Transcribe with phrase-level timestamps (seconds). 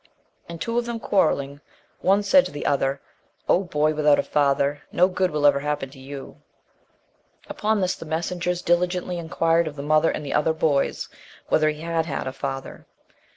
[0.49, 1.61] And two of them quarrelling,
[1.99, 3.01] one said to the other,
[3.47, 6.37] "O boy without a father, no good will ever happen to you."
[7.47, 11.07] Upon this, the messengers diligently inquired of the mother and the other boys,
[11.49, 12.87] whether he had had a father?